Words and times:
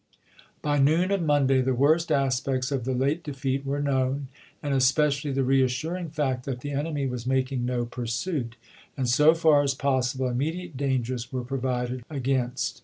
By 0.63 0.79
noon 0.79 1.11
of 1.11 1.21
Monday 1.21 1.61
the 1.61 1.75
worst 1.75 2.11
aspects 2.11 2.71
of 2.71 2.85
the 2.85 2.95
late 2.95 3.23
defeat 3.23 3.63
were 3.67 3.79
known; 3.83 4.29
and 4.63 4.73
especially 4.73 5.31
the 5.31 5.43
reassuring 5.43 6.09
fact 6.09 6.43
that 6.45 6.61
the 6.61 6.71
enemy 6.71 7.05
was 7.05 7.27
making 7.27 7.65
no 7.65 7.85
pursuit; 7.85 8.55
and 8.97 9.07
so 9.07 9.35
far 9.35 9.61
as 9.61 9.75
possible 9.75 10.27
immediate 10.27 10.75
dangers 10.75 11.31
were 11.31 11.43
provided 11.43 11.99
BULL 12.09 12.15
RUN 12.17 12.23
357 12.23 12.37
«against. 12.49 12.79